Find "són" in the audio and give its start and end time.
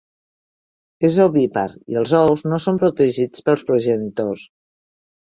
2.65-2.79